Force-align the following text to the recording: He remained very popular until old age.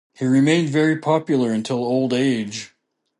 He 0.15 0.25
remained 0.25 0.69
very 0.69 0.97
popular 0.97 1.51
until 1.51 1.77
old 1.77 2.11
age. 2.11 2.73